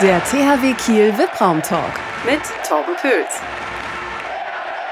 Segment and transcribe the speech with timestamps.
[0.00, 1.92] Der THW Kiel VIP-Raum Talk
[2.24, 3.40] mit Torben Pöls.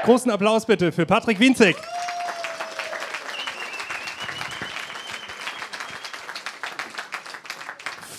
[0.03, 1.75] Großen Applaus bitte für Patrick Wienzig.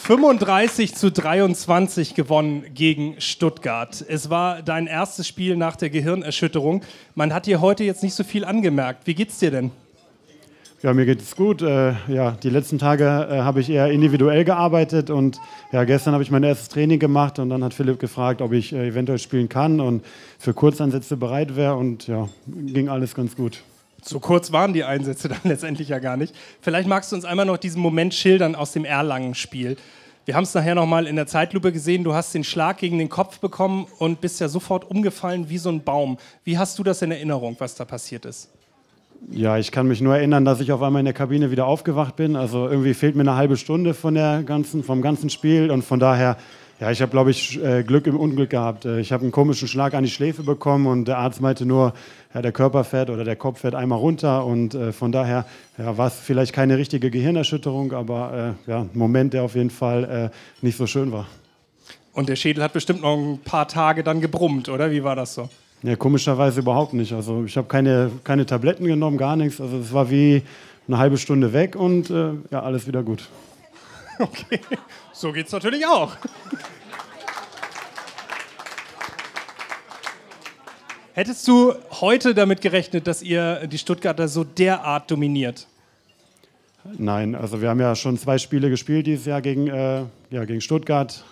[0.06, 4.04] ...35 zu 23 gewonnen gegen Stuttgart.
[4.06, 6.83] Es war dein erstes Spiel nach der Gehirnerschütterung.
[7.14, 9.06] Man hat dir heute jetzt nicht so viel angemerkt.
[9.06, 9.71] Wie geht's dir denn?
[10.83, 11.62] Ja, mir geht es gut.
[11.62, 15.38] Äh, ja, die letzten Tage äh, habe ich eher individuell gearbeitet und
[15.71, 18.72] ja, gestern habe ich mein erstes Training gemacht und dann hat Philipp gefragt, ob ich
[18.72, 20.05] äh, eventuell spielen kann und
[20.41, 23.62] für Kurzeinsätze bereit wäre und ja, ging alles ganz gut.
[24.02, 26.34] So kurz waren die Einsätze dann letztendlich ja gar nicht.
[26.60, 29.77] Vielleicht magst du uns einmal noch diesen Moment schildern aus dem Erlangen-Spiel.
[30.24, 32.02] Wir haben es nachher nochmal in der Zeitlupe gesehen.
[32.02, 35.69] Du hast den Schlag gegen den Kopf bekommen und bist ja sofort umgefallen wie so
[35.69, 36.19] ein Baum.
[36.42, 38.48] Wie hast du das in Erinnerung, was da passiert ist?
[39.30, 42.16] Ja, ich kann mich nur erinnern, dass ich auf einmal in der Kabine wieder aufgewacht
[42.16, 42.36] bin.
[42.36, 46.00] Also irgendwie fehlt mir eine halbe Stunde von der ganzen, vom ganzen Spiel und von
[46.00, 46.36] daher,
[46.80, 48.84] ja, ich habe, glaube ich, äh, Glück im Unglück gehabt.
[48.84, 51.94] Äh, ich habe einen komischen Schlag an die Schläfe bekommen und der Arzt meinte nur,
[52.34, 55.47] ja, der Körper fährt oder der Kopf fährt einmal runter und äh, von daher
[55.78, 59.70] ja, war es vielleicht keine richtige Gehirnerschütterung, aber äh, ja, ein Moment, der auf jeden
[59.70, 61.27] Fall äh, nicht so schön war.
[62.12, 64.91] Und der Schädel hat bestimmt noch ein paar Tage dann gebrummt, oder?
[64.91, 65.48] Wie war das so?
[65.83, 67.12] Ja, komischerweise überhaupt nicht.
[67.12, 69.61] Also ich habe keine, keine Tabletten genommen, gar nichts.
[69.61, 70.42] Also es war wie
[70.86, 73.28] eine halbe Stunde weg und äh, ja, alles wieder gut.
[74.19, 74.60] Okay,
[75.12, 76.12] so geht es natürlich auch.
[81.14, 85.66] Hättest du heute damit gerechnet, dass ihr die Stuttgarter so derart dominiert?
[86.98, 90.61] Nein, also wir haben ja schon zwei Spiele gespielt dieses Jahr gegen, äh, ja, gegen
[90.61, 91.25] Stuttgart.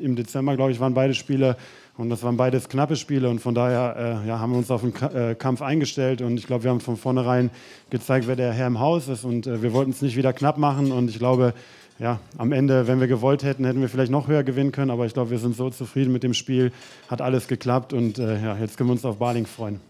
[0.00, 1.56] Im Dezember, glaube ich, waren beide Spiele
[1.96, 4.82] und das waren beides knappe Spiele und von daher äh, ja, haben wir uns auf
[4.82, 7.50] den äh, Kampf eingestellt und ich glaube, wir haben von vornherein
[7.88, 10.58] gezeigt, wer der Herr im Haus ist und äh, wir wollten es nicht wieder knapp
[10.58, 11.54] machen und ich glaube,
[11.98, 15.06] ja, am Ende, wenn wir gewollt hätten, hätten wir vielleicht noch höher gewinnen können, aber
[15.06, 16.72] ich glaube, wir sind so zufrieden mit dem Spiel,
[17.08, 19.80] hat alles geklappt und äh, ja, jetzt können wir uns auf Baling freuen.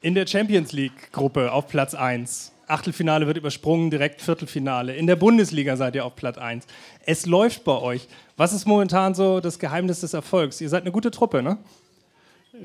[0.00, 4.94] In der Champions League-Gruppe auf Platz 1 Achtelfinale wird übersprungen, direkt Viertelfinale.
[4.94, 6.66] In der Bundesliga seid ihr auf Platz 1.
[7.04, 8.08] Es läuft bei euch.
[8.36, 10.60] Was ist momentan so das Geheimnis des Erfolgs?
[10.60, 11.58] Ihr seid eine gute Truppe, ne?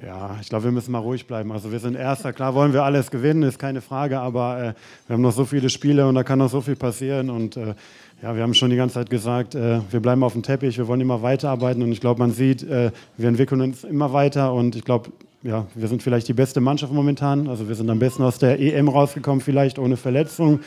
[0.04, 1.52] Ja, ich glaube, wir müssen mal ruhig bleiben.
[1.52, 4.74] Also wir sind Erster, klar wollen wir alles gewinnen, ist keine Frage, aber äh,
[5.08, 7.76] wir haben noch so viele Spiele und da kann noch so viel passieren und äh,
[8.22, 10.88] ja, wir haben schon die ganze Zeit gesagt, äh, wir bleiben auf dem Teppich, wir
[10.88, 14.76] wollen immer weiterarbeiten und ich glaube, man sieht, äh, wir entwickeln uns immer weiter und
[14.76, 15.12] ich glaube,
[15.46, 17.48] ja, wir sind vielleicht die beste Mannschaft momentan.
[17.48, 20.62] Also wir sind am besten aus der EM rausgekommen, vielleicht ohne Verletzung.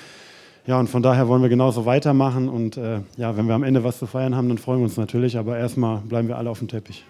[0.67, 2.49] Ja, und von daher wollen wir genauso weitermachen.
[2.49, 4.97] Und äh, ja, wenn wir am Ende was zu feiern haben, dann freuen wir uns
[4.97, 5.37] natürlich.
[5.37, 7.05] Aber erstmal bleiben wir alle auf dem Teppich.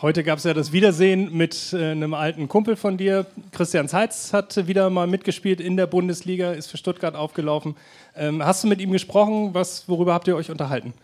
[0.00, 3.26] Heute gab es ja das Wiedersehen mit äh, einem alten Kumpel von dir.
[3.52, 7.76] Christian Zeitz hat wieder mal mitgespielt in der Bundesliga, ist für Stuttgart aufgelaufen.
[8.16, 9.50] Ähm, hast du mit ihm gesprochen?
[9.52, 10.94] Was, worüber habt ihr euch unterhalten?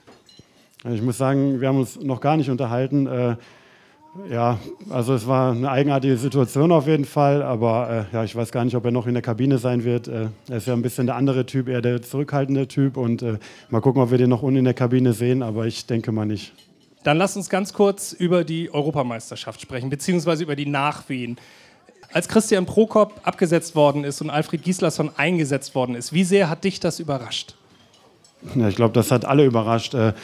[0.90, 3.06] Ich muss sagen, wir haben uns noch gar nicht unterhalten.
[3.06, 3.36] Äh,
[4.28, 8.50] ja, also es war eine eigenartige Situation auf jeden Fall, aber äh, ja, ich weiß
[8.50, 10.08] gar nicht, ob er noch in der Kabine sein wird.
[10.08, 13.38] Äh, er ist ja ein bisschen der andere Typ, eher der zurückhaltende Typ und äh,
[13.68, 16.26] mal gucken, ob wir den noch unten in der Kabine sehen, aber ich denke mal
[16.26, 16.52] nicht.
[17.04, 21.38] Dann lasst uns ganz kurz über die Europameisterschaft sprechen, beziehungsweise über die Nachwehen.
[22.12, 26.64] Als Christian Prokop abgesetzt worden ist und Alfred Gislason eingesetzt worden ist, wie sehr hat
[26.64, 27.54] dich das überrascht?
[28.54, 29.94] Ja, ich glaube, das hat alle überrascht.
[29.94, 30.14] Äh,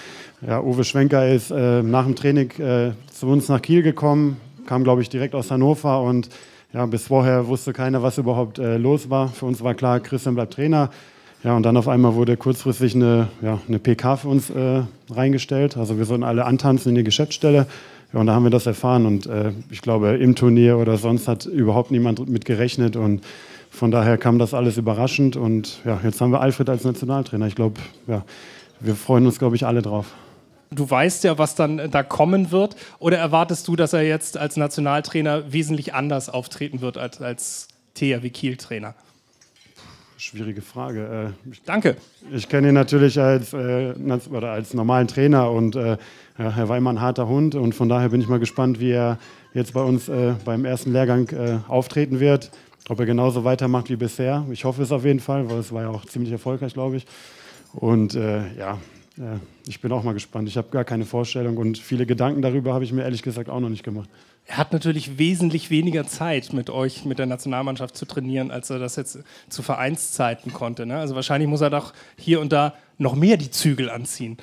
[0.47, 4.85] ja, Uwe Schwenker ist äh, nach dem Training äh, zu uns nach Kiel gekommen, kam,
[4.85, 6.29] glaube ich, direkt aus Hannover und
[6.75, 9.29] ja, bis vorher wusste keiner, was überhaupt äh, los war.
[9.29, 10.91] Für uns war klar, Christian bleibt Trainer.
[11.43, 15.79] Ja, und dann auf einmal wurde kurzfristig eine, ja, eine PK für uns äh, reingestellt.
[15.79, 17.67] Also wir sollten alle antanzen in die Geschäftsstelle.
[18.13, 19.07] Ja, und da haben wir das erfahren.
[19.07, 22.97] Und äh, ich glaube, im Turnier oder sonst hat überhaupt niemand mit gerechnet.
[22.97, 23.23] Und
[23.71, 25.37] von daher kam das alles überraschend.
[25.37, 27.47] Und ja, jetzt haben wir Alfred als Nationaltrainer.
[27.47, 28.25] Ich glaube, ja,
[28.81, 30.07] wir freuen uns, glaube ich, alle drauf.
[30.71, 32.77] Du weißt ja, was dann da kommen wird.
[32.99, 38.31] Oder erwartest du, dass er jetzt als Nationaltrainer wesentlich anders auftreten wird als als THW
[38.31, 38.95] Kiel-Trainer?
[40.19, 41.35] Schwierige Frage.
[41.47, 41.97] Äh, Danke.
[42.33, 43.95] Ich kenne ihn natürlich als, äh,
[44.31, 45.99] oder als normalen Trainer und äh,
[46.39, 48.93] ja, er war immer ein harter Hund und von daher bin ich mal gespannt, wie
[48.93, 49.19] er
[49.53, 52.51] jetzt bei uns äh, beim ersten Lehrgang äh, auftreten wird.
[52.89, 54.47] Ob er genauso weitermacht wie bisher.
[54.51, 57.07] Ich hoffe es auf jeden Fall, weil es war ja auch ziemlich erfolgreich, glaube ich.
[57.73, 58.79] Und äh, ja,
[59.17, 60.49] ja, ich bin auch mal gespannt.
[60.49, 63.61] Ich habe gar keine Vorstellung und viele Gedanken darüber habe ich mir ehrlich gesagt auch
[63.61, 64.11] noch nicht gemacht.
[64.45, 68.79] Er hat natürlich wesentlich weniger Zeit mit euch, mit der Nationalmannschaft zu trainieren, als er
[68.79, 69.19] das jetzt
[69.49, 70.87] zu Vereinszeiten konnte.
[70.87, 70.99] Ne?
[70.99, 74.37] Also wahrscheinlich muss er doch hier und da noch mehr die Zügel anziehen.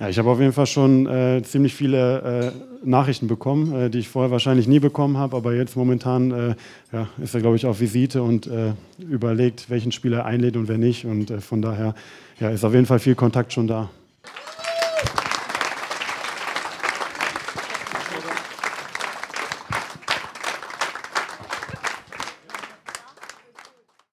[0.00, 3.98] Ja, ich habe auf jeden Fall schon äh, ziemlich viele äh, Nachrichten bekommen, äh, die
[3.98, 6.54] ich vorher wahrscheinlich nie bekommen habe, aber jetzt momentan äh,
[6.92, 10.68] ja, ist er, glaube ich, auf Visite und äh, überlegt, welchen Spieler er einlädt und
[10.68, 11.04] wer nicht.
[11.04, 11.94] Und äh, von daher
[12.40, 13.90] ja, ist auf jeden Fall viel Kontakt schon da.